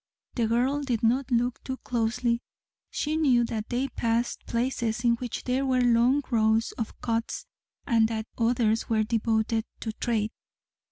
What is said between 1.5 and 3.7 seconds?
too closely. She knew that